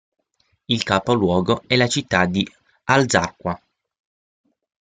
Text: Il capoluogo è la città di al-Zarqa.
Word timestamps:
Il 0.67 0.81
capoluogo 0.83 1.61
è 1.67 1.75
la 1.75 1.85
città 1.87 2.25
di 2.25 2.43
al-Zarqa. 2.85 3.61